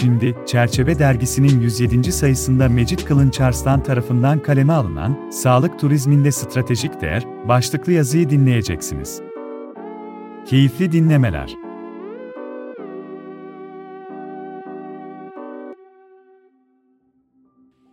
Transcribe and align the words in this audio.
Şimdi, 0.00 0.36
Çerçeve 0.46 0.98
Dergisi'nin 0.98 1.60
107. 1.60 2.12
sayısında 2.12 2.68
Mecit 2.68 3.04
Kılınç 3.04 3.40
Arslan 3.40 3.82
tarafından 3.82 4.42
kaleme 4.42 4.72
alınan 4.72 5.30
Sağlık 5.30 5.78
Turizminde 5.78 6.32
Stratejik 6.32 7.00
Değer 7.00 7.24
başlıklı 7.48 7.92
yazıyı 7.92 8.30
dinleyeceksiniz. 8.30 9.20
Keyifli 10.46 10.92
dinlemeler. 10.92 11.54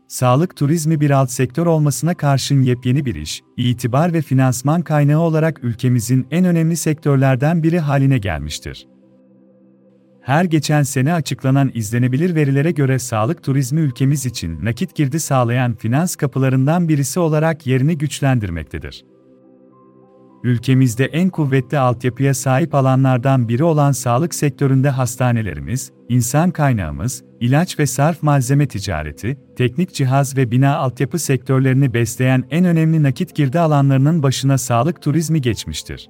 Sağlık 0.07 0.55
turizmi 0.55 1.01
bir 1.01 1.11
alt 1.11 1.31
sektör 1.31 1.65
olmasına 1.65 2.13
karşın 2.13 2.61
yepyeni 2.61 3.05
bir 3.05 3.15
iş, 3.15 3.41
itibar 3.57 4.13
ve 4.13 4.21
finansman 4.21 4.81
kaynağı 4.81 5.19
olarak 5.19 5.63
ülkemizin 5.63 6.27
en 6.31 6.45
önemli 6.45 6.77
sektörlerden 6.77 7.63
biri 7.63 7.79
haline 7.79 8.17
gelmiştir. 8.17 8.92
Her 10.23 10.45
geçen 10.45 10.83
sene 10.83 11.13
açıklanan 11.13 11.71
izlenebilir 11.73 12.35
verilere 12.35 12.71
göre 12.71 12.99
sağlık 12.99 13.43
turizmi 13.43 13.81
ülkemiz 13.81 14.25
için 14.25 14.65
nakit 14.65 14.95
girdi 14.95 15.19
sağlayan 15.19 15.75
finans 15.75 16.15
kapılarından 16.15 16.89
birisi 16.89 17.19
olarak 17.19 17.67
yerini 17.67 17.97
güçlendirmektedir. 17.97 19.05
Ülkemizde 20.43 21.05
en 21.05 21.29
kuvvetli 21.29 21.79
altyapıya 21.79 22.33
sahip 22.33 22.75
alanlardan 22.75 23.47
biri 23.47 23.63
olan 23.63 23.91
sağlık 23.91 24.35
sektöründe 24.35 24.89
hastanelerimiz, 24.89 25.91
insan 26.09 26.51
kaynağımız, 26.51 27.23
ilaç 27.39 27.79
ve 27.79 27.85
sarf 27.85 28.23
malzeme 28.23 28.67
ticareti, 28.67 29.37
teknik 29.57 29.93
cihaz 29.93 30.37
ve 30.37 30.51
bina 30.51 30.77
altyapı 30.77 31.19
sektörlerini 31.19 31.93
besleyen 31.93 32.43
en 32.49 32.65
önemli 32.65 33.03
nakit 33.03 33.35
girdi 33.35 33.59
alanlarının 33.59 34.23
başına 34.23 34.57
sağlık 34.57 35.01
turizmi 35.01 35.41
geçmiştir 35.41 36.09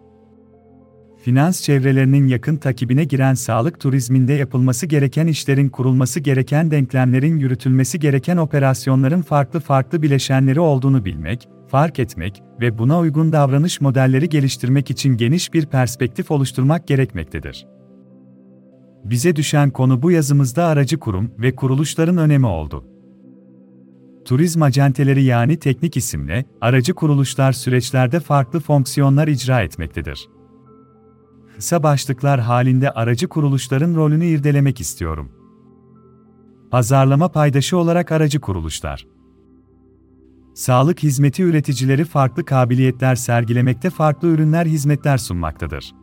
finans 1.24 1.62
çevrelerinin 1.62 2.28
yakın 2.28 2.56
takibine 2.56 3.04
giren 3.04 3.34
sağlık 3.34 3.80
turizminde 3.80 4.34
yapılması 4.34 4.86
gereken 4.86 5.28
işlerin 5.28 5.70
kurulması 5.70 6.20
gereken 6.20 6.72
denklemlerin 6.72 7.40
yürütülmesi 7.40 8.00
gereken 8.00 8.38
operasyonların 8.38 9.22
farklı 9.22 9.60
farklı 9.60 10.02
bileşenleri 10.02 10.60
olduğunu 10.60 11.06
bilmek, 11.06 11.50
fark 11.68 12.00
etmek 12.00 12.44
ve 12.62 12.78
buna 12.78 13.00
uygun 13.00 13.32
davranış 13.32 13.82
modelleri 13.82 14.30
geliştirmek 14.30 14.92
için 14.92 15.18
geniş 15.18 15.54
bir 15.54 15.66
perspektif 15.66 16.32
oluşturmak 16.32 16.88
gerekmektedir. 16.88 17.68
Bize 19.04 19.36
düşen 19.36 19.70
konu 19.70 20.02
bu 20.02 20.12
yazımızda 20.12 20.66
aracı 20.66 21.00
kurum 21.00 21.32
ve 21.40 21.56
kuruluşların 21.56 22.18
önemi 22.18 22.46
oldu. 22.46 22.86
Turizm 24.26 24.62
acenteleri 24.62 25.24
yani 25.24 25.58
teknik 25.58 25.98
isimle, 25.98 26.46
aracı 26.62 26.94
kuruluşlar 26.94 27.52
süreçlerde 27.54 28.20
farklı 28.20 28.60
fonksiyonlar 28.60 29.28
icra 29.28 29.62
etmektedir 29.62 30.33
kısa 31.56 31.84
başlıklar 31.84 32.40
halinde 32.40 32.92
aracı 32.92 33.28
kuruluşların 33.28 33.96
rolünü 33.96 34.26
irdelemek 34.26 34.80
istiyorum. 34.80 35.32
Pazarlama 36.72 37.30
paydaşı 37.30 37.78
olarak 37.78 38.12
aracı 38.12 38.40
kuruluşlar. 38.40 39.08
Sağlık 40.56 41.04
hizmeti 41.04 41.44
üreticileri 41.44 42.06
farklı 42.06 42.46
kabiliyetler 42.46 43.16
sergilemekte 43.16 43.90
farklı 43.90 44.28
ürünler 44.28 44.66
hizmetler 44.66 45.18
sunmaktadır. 45.18 45.94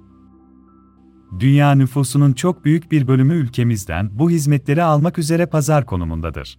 Dünya 1.38 1.72
nüfusunun 1.74 2.32
çok 2.32 2.64
büyük 2.64 2.92
bir 2.92 3.08
bölümü 3.08 3.34
ülkemizden 3.34 4.10
bu 4.18 4.30
hizmetleri 4.30 4.82
almak 4.82 5.18
üzere 5.18 5.46
pazar 5.46 5.86
konumundadır. 5.86 6.58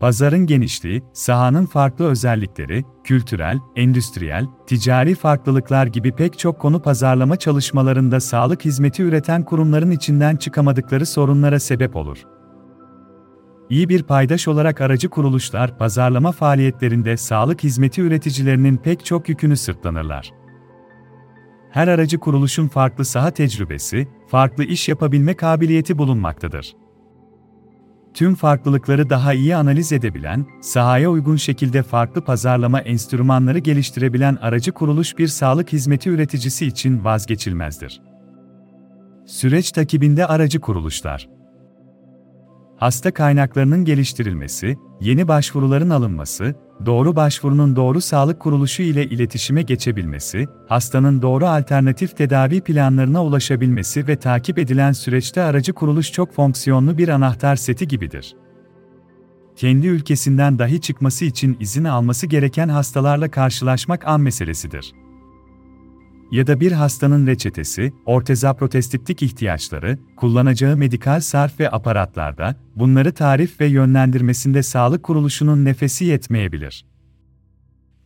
Pazarın 0.00 0.46
genişliği, 0.46 1.02
sahanın 1.12 1.66
farklı 1.66 2.04
özellikleri, 2.04 2.84
kültürel, 3.04 3.58
endüstriyel, 3.76 4.46
ticari 4.66 5.14
farklılıklar 5.14 5.86
gibi 5.86 6.12
pek 6.12 6.38
çok 6.38 6.58
konu 6.60 6.82
pazarlama 6.82 7.36
çalışmalarında 7.36 8.20
sağlık 8.20 8.64
hizmeti 8.64 9.02
üreten 9.02 9.44
kurumların 9.44 9.90
içinden 9.90 10.36
çıkamadıkları 10.36 11.06
sorunlara 11.06 11.60
sebep 11.60 11.96
olur. 11.96 12.18
İyi 13.70 13.88
bir 13.88 14.02
paydaş 14.02 14.48
olarak 14.48 14.80
aracı 14.80 15.08
kuruluşlar 15.08 15.78
pazarlama 15.78 16.32
faaliyetlerinde 16.32 17.16
sağlık 17.16 17.64
hizmeti 17.64 18.02
üreticilerinin 18.02 18.76
pek 18.76 19.04
çok 19.04 19.28
yükünü 19.28 19.56
sırtlanırlar. 19.56 20.30
Her 21.70 21.88
aracı 21.88 22.18
kuruluşun 22.18 22.68
farklı 22.68 23.04
saha 23.04 23.30
tecrübesi, 23.30 24.08
farklı 24.28 24.64
iş 24.64 24.88
yapabilme 24.88 25.34
kabiliyeti 25.34 25.98
bulunmaktadır 25.98 26.74
tüm 28.18 28.34
farklılıkları 28.34 29.10
daha 29.10 29.34
iyi 29.34 29.56
analiz 29.56 29.92
edebilen, 29.92 30.46
sahaya 30.60 31.10
uygun 31.10 31.36
şekilde 31.36 31.82
farklı 31.82 32.24
pazarlama 32.24 32.80
enstrümanları 32.80 33.58
geliştirebilen 33.58 34.38
aracı 34.40 34.72
kuruluş 34.72 35.18
bir 35.18 35.28
sağlık 35.28 35.72
hizmeti 35.72 36.10
üreticisi 36.10 36.66
için 36.66 37.04
vazgeçilmezdir. 37.04 38.00
Süreç 39.26 39.72
takibinde 39.72 40.26
aracı 40.26 40.60
kuruluşlar 40.60 41.28
Hasta 42.78 43.10
kaynaklarının 43.10 43.84
geliştirilmesi, 43.84 44.78
yeni 45.00 45.28
başvuruların 45.28 45.90
alınması, 45.90 46.54
doğru 46.86 47.16
başvurunun 47.16 47.76
doğru 47.76 48.00
sağlık 48.00 48.40
kuruluşu 48.40 48.82
ile 48.82 49.04
iletişime 49.06 49.62
geçebilmesi, 49.62 50.46
hastanın 50.68 51.22
doğru 51.22 51.46
alternatif 51.46 52.16
tedavi 52.16 52.60
planlarına 52.60 53.24
ulaşabilmesi 53.24 54.08
ve 54.08 54.16
takip 54.16 54.58
edilen 54.58 54.92
süreçte 54.92 55.42
aracı 55.42 55.72
kuruluş 55.72 56.12
çok 56.12 56.32
fonksiyonlu 56.32 56.98
bir 56.98 57.08
anahtar 57.08 57.56
seti 57.56 57.88
gibidir. 57.88 58.36
Kendi 59.56 59.86
ülkesinden 59.86 60.58
dahi 60.58 60.80
çıkması 60.80 61.24
için 61.24 61.56
izin 61.60 61.84
alması 61.84 62.26
gereken 62.26 62.68
hastalarla 62.68 63.30
karşılaşmak 63.30 64.06
an 64.06 64.20
meselesidir 64.20 64.94
ya 66.30 66.46
da 66.46 66.60
bir 66.60 66.72
hastanın 66.72 67.26
reçetesi, 67.26 67.92
orteza 68.06 68.54
protestitlik 68.54 69.22
ihtiyaçları, 69.22 69.98
kullanacağı 70.16 70.76
medikal 70.76 71.20
sarf 71.20 71.60
ve 71.60 71.70
aparatlarda, 71.70 72.56
bunları 72.76 73.12
tarif 73.12 73.60
ve 73.60 73.66
yönlendirmesinde 73.66 74.62
sağlık 74.62 75.02
kuruluşunun 75.02 75.64
nefesi 75.64 76.04
yetmeyebilir. 76.04 76.84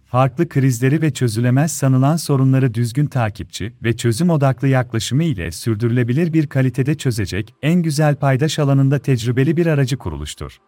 Farklı 0.04 0.48
krizleri 0.48 1.02
ve 1.02 1.12
çözülemez 1.12 1.72
sanılan 1.72 2.16
sorunları 2.16 2.74
düzgün 2.74 3.06
takipçi 3.06 3.72
ve 3.82 3.96
çözüm 3.96 4.30
odaklı 4.30 4.68
yaklaşımı 4.68 5.24
ile 5.24 5.52
sürdürülebilir 5.52 6.32
bir 6.32 6.46
kalitede 6.46 6.94
çözecek 6.94 7.54
en 7.62 7.82
güzel 7.82 8.16
paydaş 8.16 8.58
alanında 8.58 8.98
tecrübeli 8.98 9.56
bir 9.56 9.66
aracı 9.66 9.96
kuruluştur. 9.96 10.58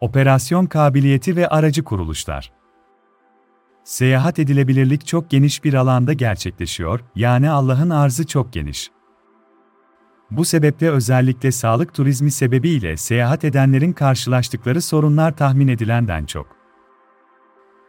Operasyon 0.00 0.66
kabiliyeti 0.66 1.36
ve 1.36 1.48
aracı 1.48 1.84
kuruluşlar 1.84 2.52
Seyahat 3.86 4.38
edilebilirlik 4.38 5.06
çok 5.06 5.30
geniş 5.30 5.64
bir 5.64 5.74
alanda 5.74 6.12
gerçekleşiyor, 6.12 7.00
yani 7.16 7.50
Allah'ın 7.50 7.90
arzı 7.90 8.26
çok 8.26 8.52
geniş. 8.52 8.90
Bu 10.30 10.44
sebeple 10.44 10.90
özellikle 10.90 11.52
sağlık 11.52 11.94
turizmi 11.94 12.30
sebebiyle 12.30 12.96
seyahat 12.96 13.44
edenlerin 13.44 13.92
karşılaştıkları 13.92 14.82
sorunlar 14.82 15.36
tahmin 15.36 15.68
edilenden 15.68 16.24
çok. 16.24 16.46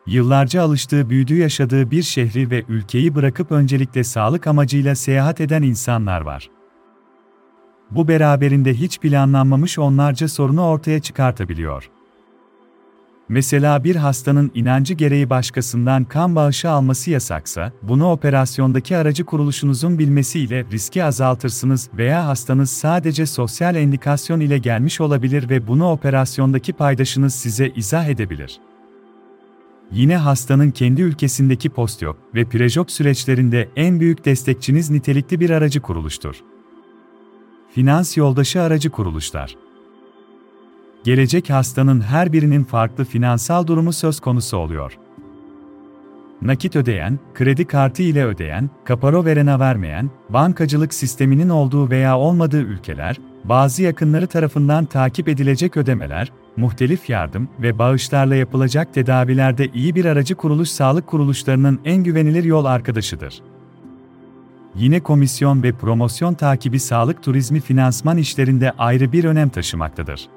Yıllarca 0.07 0.61
alıştığı, 0.61 1.09
büyüdüğü, 1.09 1.37
yaşadığı 1.37 1.91
bir 1.91 2.03
şehri 2.03 2.51
ve 2.51 2.63
ülkeyi 2.67 3.15
bırakıp 3.15 3.51
öncelikle 3.51 4.03
sağlık 4.03 4.47
amacıyla 4.47 4.95
seyahat 4.95 5.41
eden 5.41 5.61
insanlar 5.61 6.21
var. 6.21 6.49
Bu 7.91 8.07
beraberinde 8.07 8.73
hiç 8.73 8.99
planlanmamış 8.99 9.79
onlarca 9.79 10.27
sorunu 10.27 10.65
ortaya 10.65 10.99
çıkartabiliyor. 10.99 11.89
Mesela 13.29 13.83
bir 13.83 13.95
hastanın 13.95 14.51
inancı 14.53 14.93
gereği 14.93 15.29
başkasından 15.29 16.03
kan 16.03 16.35
bağışı 16.35 16.69
alması 16.69 17.11
yasaksa, 17.11 17.71
bunu 17.81 18.11
operasyondaki 18.11 18.97
aracı 18.97 19.25
kuruluşunuzun 19.25 19.99
bilmesiyle 19.99 20.65
riski 20.71 21.03
azaltırsınız 21.03 21.89
veya 21.97 22.27
hastanız 22.27 22.69
sadece 22.69 23.25
sosyal 23.25 23.75
endikasyon 23.75 24.39
ile 24.39 24.57
gelmiş 24.57 25.01
olabilir 25.01 25.49
ve 25.49 25.67
bunu 25.67 25.91
operasyondaki 25.91 26.73
paydaşınız 26.73 27.35
size 27.35 27.71
izah 27.75 28.07
edebilir. 28.07 28.59
Yine 29.91 30.17
hastanın 30.17 30.71
kendi 30.71 31.01
ülkesindeki 31.01 31.69
postyok 31.69 32.17
ve 32.35 32.45
prejok 32.45 32.91
süreçlerinde 32.91 33.69
en 33.75 33.99
büyük 33.99 34.25
destekçiniz 34.25 34.89
nitelikli 34.89 35.39
bir 35.39 35.49
aracı 35.49 35.81
kuruluştur. 35.81 36.35
Finans 37.75 38.18
yoldaşı 38.18 38.62
aracı 38.62 38.89
kuruluşlar 38.89 39.66
gelecek 41.07 41.50
hastanın 41.50 42.01
her 42.01 42.33
birinin 42.33 42.63
farklı 42.63 43.06
finansal 43.06 43.68
durumu 43.68 43.94
söz 43.94 44.19
konusu 44.19 44.57
oluyor. 44.57 44.98
Nakit 46.42 46.75
ödeyen, 46.75 47.19
kredi 47.33 47.65
kartı 47.65 48.04
ile 48.04 48.25
ödeyen, 48.25 48.69
kaparo 48.86 49.25
verena 49.25 49.59
vermeyen, 49.59 50.09
bankacılık 50.30 50.94
sisteminin 50.94 51.50
olduğu 51.50 51.89
veya 51.89 52.18
olmadığı 52.18 52.62
ülkeler, 52.62 53.18
bazı 53.44 53.83
yakınları 53.83 54.27
tarafından 54.27 54.86
takip 54.86 55.27
edilecek 55.27 55.77
ödemeler, 55.77 56.31
muhtelif 56.57 57.10
yardım 57.10 57.50
ve 57.60 57.80
bağışlarla 57.80 58.36
yapılacak 58.36 58.94
tedavilerde 58.94 59.68
iyi 59.68 59.95
bir 59.95 60.06
aracı 60.06 60.36
kuruluş 60.36 60.69
sağlık 60.69 61.07
kuruluşlarının 61.07 61.80
en 61.86 62.03
güvenilir 62.03 62.44
yol 62.44 62.65
arkadaşıdır. 62.65 63.42
Yine 64.75 65.00
komisyon 65.00 65.63
ve 65.63 65.71
promosyon 65.71 66.33
takibi 66.33 66.80
sağlık 66.80 67.24
turizmi 67.24 67.60
finansman 67.60 68.18
işlerinde 68.18 68.71
ayrı 68.71 69.12
bir 69.12 69.24
önem 69.24 69.50
taşımaktadır. 69.50 70.37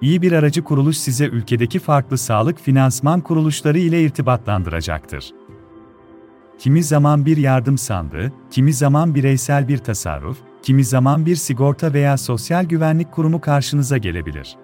İyi 0.00 0.22
bir 0.22 0.32
aracı 0.32 0.64
kuruluş 0.64 0.96
size 0.96 1.26
ülkedeki 1.26 1.78
farklı 1.78 2.18
sağlık 2.18 2.60
finansman 2.60 3.20
kuruluşları 3.20 3.78
ile 3.78 4.02
irtibatlandıracaktır. 4.02 5.32
Kimi 6.58 6.82
zaman 6.82 7.26
bir 7.26 7.36
yardım 7.36 7.78
sandığı, 7.78 8.32
kimi 8.50 8.72
zaman 8.72 9.14
bireysel 9.14 9.68
bir 9.68 9.78
tasarruf, 9.78 10.38
kimi 10.62 10.84
zaman 10.84 11.26
bir 11.26 11.36
sigorta 11.36 11.92
veya 11.92 12.16
sosyal 12.16 12.64
güvenlik 12.64 13.12
kurumu 13.12 13.40
karşınıza 13.40 13.98
gelebilir. 13.98 14.56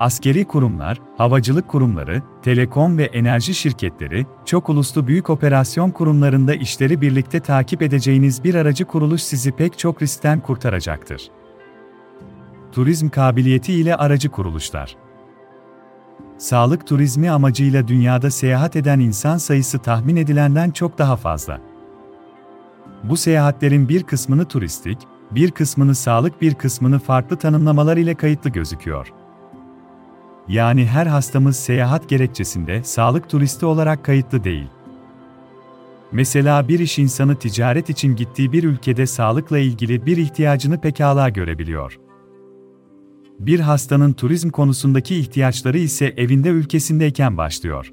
Askeri 0.00 0.44
kurumlar, 0.44 1.00
havacılık 1.18 1.68
kurumları, 1.68 2.22
telekom 2.42 2.98
ve 2.98 3.04
enerji 3.04 3.54
şirketleri, 3.54 4.26
çok 4.44 4.68
uluslu 4.68 5.06
büyük 5.06 5.30
operasyon 5.30 5.90
kurumlarında 5.90 6.54
işleri 6.54 7.00
birlikte 7.00 7.40
takip 7.40 7.82
edeceğiniz 7.82 8.44
bir 8.44 8.54
aracı 8.54 8.84
kuruluş 8.84 9.22
sizi 9.22 9.52
pek 9.52 9.78
çok 9.78 10.02
riskten 10.02 10.40
kurtaracaktır. 10.40 11.30
Turizm 12.72 13.08
kabiliyeti 13.08 13.72
ile 13.72 13.96
aracı 13.96 14.28
kuruluşlar. 14.28 14.96
Sağlık 16.38 16.86
turizmi 16.86 17.30
amacıyla 17.30 17.88
dünyada 17.88 18.30
seyahat 18.30 18.76
eden 18.76 19.00
insan 19.00 19.36
sayısı 19.36 19.78
tahmin 19.78 20.16
edilenden 20.16 20.70
çok 20.70 20.98
daha 20.98 21.16
fazla. 21.16 21.60
Bu 23.04 23.16
seyahatlerin 23.16 23.88
bir 23.88 24.02
kısmını 24.02 24.44
turistik, 24.44 24.98
bir 25.30 25.50
kısmını 25.50 25.94
sağlık, 25.94 26.42
bir 26.42 26.54
kısmını 26.54 26.98
farklı 26.98 27.36
tanımlamalar 27.36 27.96
ile 27.96 28.14
kayıtlı 28.14 28.50
gözüküyor. 28.50 29.12
Yani 30.48 30.86
her 30.86 31.06
hastamız 31.06 31.56
seyahat 31.56 32.08
gerekçesinde 32.08 32.84
sağlık 32.84 33.28
turisti 33.28 33.66
olarak 33.66 34.04
kayıtlı 34.04 34.44
değil. 34.44 34.68
Mesela 36.12 36.68
bir 36.68 36.78
iş 36.78 36.98
insanı 36.98 37.36
ticaret 37.36 37.90
için 37.90 38.16
gittiği 38.16 38.52
bir 38.52 38.64
ülkede 38.64 39.06
sağlıkla 39.06 39.58
ilgili 39.58 40.06
bir 40.06 40.16
ihtiyacını 40.16 40.80
pekala 40.80 41.28
görebiliyor. 41.28 41.98
Bir 43.38 43.60
hastanın 43.60 44.12
turizm 44.12 44.50
konusundaki 44.50 45.16
ihtiyaçları 45.16 45.78
ise 45.78 46.14
evinde 46.16 46.48
ülkesindeyken 46.48 47.36
başlıyor. 47.36 47.90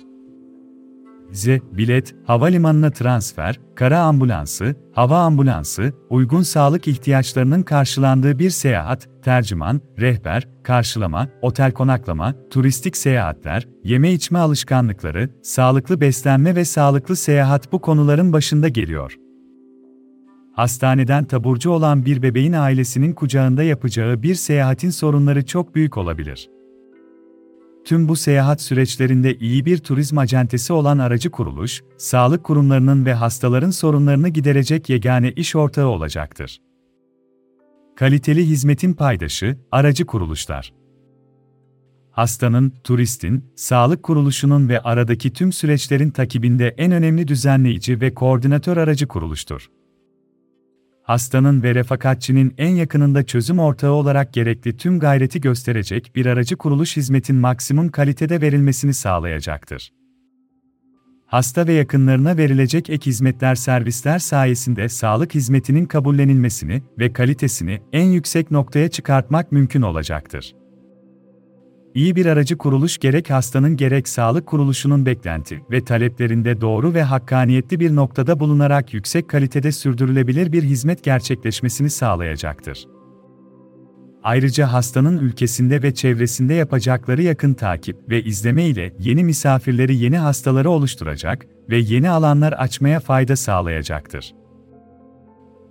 Z, 1.32 1.48
bilet, 1.48 2.16
havalimanına 2.26 2.92
transfer, 2.92 3.60
kara 3.76 4.00
ambulansı, 4.00 4.76
hava 4.94 5.20
ambulansı, 5.20 5.94
uygun 6.10 6.42
sağlık 6.42 6.88
ihtiyaçlarının 6.88 7.64
karşılandığı 7.64 8.40
bir 8.40 8.50
seyahat, 8.50 9.10
tercüman, 9.24 9.82
rehber, 10.00 10.48
karşılama, 10.64 11.28
otel 11.42 11.72
konaklama, 11.72 12.36
turistik 12.50 12.98
seyahatler, 12.98 13.68
yeme 13.84 14.14
içme 14.14 14.40
alışkanlıkları, 14.40 15.30
sağlıklı 15.44 16.02
beslenme 16.02 16.56
ve 16.56 16.66
sağlıklı 16.66 17.16
seyahat 17.16 17.72
bu 17.72 17.82
konuların 17.82 18.34
başında 18.34 18.68
geliyor. 18.68 19.29
Hastaneden 20.60 21.26
taburcu 21.26 21.72
olan 21.72 22.06
bir 22.06 22.22
bebeğin 22.22 22.54
ailesinin 22.54 23.14
kucağında 23.14 23.64
yapacağı 23.64 24.24
bir 24.24 24.36
seyahatin 24.36 24.90
sorunları 24.90 25.46
çok 25.46 25.76
büyük 25.76 25.98
olabilir. 25.98 26.50
Tüm 27.86 28.08
bu 28.08 28.16
seyahat 28.16 28.62
süreçlerinde 28.62 29.36
iyi 29.36 29.66
bir 29.66 29.78
turizm 29.78 30.18
acentesi 30.18 30.74
olan 30.74 30.98
aracı 30.98 31.32
kuruluş, 31.32 31.82
sağlık 31.98 32.44
kurumlarının 32.44 33.06
ve 33.06 33.14
hastaların 33.14 33.70
sorunlarını 33.70 34.30
giderecek 34.30 34.90
yegane 34.90 35.32
iş 35.32 35.56
ortağı 35.56 35.88
olacaktır. 35.88 36.62
Kaliteli 37.96 38.46
hizmetin 38.46 38.94
paydaşı, 38.94 39.58
aracı 39.72 40.06
kuruluşlar. 40.06 40.74
Hastanın, 42.12 42.74
turistin, 42.84 43.46
sağlık 43.56 44.04
kuruluşunun 44.04 44.70
ve 44.70 44.80
aradaki 44.80 45.34
tüm 45.34 45.52
süreçlerin 45.52 46.10
takibinde 46.10 46.76
en 46.78 46.92
önemli 46.92 47.28
düzenleyici 47.28 48.02
ve 48.02 48.14
koordinatör 48.14 48.78
aracı 48.78 49.08
kuruluştur 49.08 49.70
hastanın 51.10 51.64
ve 51.64 51.76
refakatçinin 51.76 52.54
en 52.58 52.76
yakınında 52.76 53.24
çözüm 53.26 53.60
ortağı 53.60 53.92
olarak 53.92 54.34
gerekli 54.34 54.78
tüm 54.78 55.00
gayreti 55.00 55.42
gösterecek 55.42 56.12
bir 56.16 56.26
aracı 56.26 56.56
kuruluş 56.56 56.98
hizmetin 56.98 57.36
maksimum 57.36 57.90
kalitede 57.90 58.42
verilmesini 58.42 58.94
sağlayacaktır. 58.94 59.94
Hasta 61.26 61.68
ve 61.68 61.74
yakınlarına 61.74 62.38
verilecek 62.38 62.90
ek 62.90 63.06
hizmetler 63.06 63.56
servisler 63.56 64.20
sayesinde 64.20 64.90
sağlık 64.90 65.36
hizmetinin 65.36 65.86
kabullenilmesini 65.86 66.82
ve 67.00 67.14
kalitesini 67.14 67.82
en 67.94 68.06
yüksek 68.06 68.52
noktaya 68.52 68.90
çıkartmak 68.90 69.52
mümkün 69.52 69.82
olacaktır. 69.82 70.59
İyi 72.00 72.16
bir 72.16 72.26
aracı 72.26 72.58
kuruluş 72.58 72.98
gerek 72.98 73.30
hastanın 73.30 73.78
gerek 73.78 74.08
sağlık 74.08 74.48
kuruluşunun 74.48 75.06
beklenti 75.06 75.62
ve 75.72 75.86
taleplerinde 75.86 76.62
doğru 76.62 76.94
ve 76.94 77.04
hakkaniyetli 77.04 77.80
bir 77.80 77.96
noktada 77.96 78.40
bulunarak 78.40 78.94
yüksek 78.94 79.30
kalitede 79.30 79.72
sürdürülebilir 79.72 80.52
bir 80.52 80.64
hizmet 80.64 81.04
gerçekleşmesini 81.04 81.90
sağlayacaktır. 81.90 82.88
Ayrıca 84.24 84.74
hastanın 84.74 85.18
ülkesinde 85.18 85.84
ve 85.84 85.94
çevresinde 85.94 86.54
yapacakları 86.54 87.22
yakın 87.22 87.54
takip 87.54 88.10
ve 88.10 88.24
izleme 88.24 88.66
ile 88.66 88.94
yeni 89.00 89.24
misafirleri 89.24 89.96
yeni 89.96 90.18
hastaları 90.18 90.70
oluşturacak 90.70 91.46
ve 91.70 91.78
yeni 91.78 92.10
alanlar 92.10 92.54
açmaya 92.54 93.00
fayda 93.00 93.36
sağlayacaktır. 93.36 94.39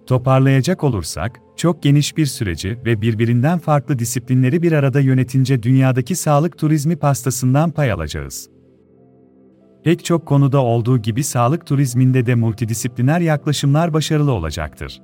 Toparlayacak 0.09 0.85
olursak, 0.85 1.41
çok 1.57 1.83
geniş 1.83 2.17
bir 2.17 2.27
süreci 2.27 2.79
ve 2.85 3.01
birbirinden 3.01 3.59
farklı 3.59 3.99
disiplinleri 3.99 4.63
bir 4.63 4.73
arada 4.73 5.01
yönetince 5.01 5.63
dünyadaki 5.63 6.17
sağlık 6.17 6.59
turizmi 6.59 6.97
pastasından 6.97 7.71
pay 7.71 7.93
alacağız. 7.93 8.51
Pek 9.85 10.05
çok 10.05 10.27
konuda 10.27 10.63
olduğu 10.63 10.99
gibi 10.99 11.25
sağlık 11.25 11.67
turizminde 11.67 12.27
de 12.27 12.35
multidisipliner 12.35 13.21
yaklaşımlar 13.21 13.93
başarılı 13.93 14.33
olacaktır. 14.33 15.01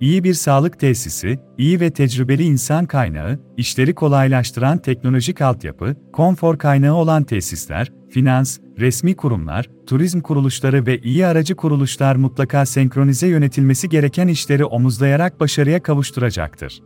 İyi 0.00 0.24
bir 0.24 0.34
sağlık 0.34 0.80
tesisi, 0.80 1.38
iyi 1.58 1.80
ve 1.80 1.90
tecrübeli 1.90 2.42
insan 2.42 2.86
kaynağı, 2.86 3.40
işleri 3.56 3.94
kolaylaştıran 3.94 4.78
teknolojik 4.78 5.40
altyapı, 5.40 5.96
konfor 6.12 6.58
kaynağı 6.58 6.94
olan 6.94 7.24
tesisler, 7.24 7.92
finans, 8.10 8.58
resmi 8.78 9.16
kurumlar, 9.16 9.66
turizm 9.86 10.20
kuruluşları 10.20 10.86
ve 10.86 10.98
iyi 10.98 11.26
aracı 11.26 11.56
kuruluşlar 11.56 12.16
mutlaka 12.16 12.66
senkronize 12.66 13.26
yönetilmesi 13.26 13.88
gereken 13.88 14.28
işleri 14.28 14.64
omuzlayarak 14.64 15.40
başarıya 15.40 15.82
kavuşturacaktır. 15.82 16.80